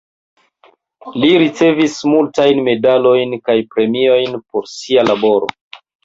[1.23, 5.51] Li ricevis multajn medalojn kaj premiojn por sia laboro.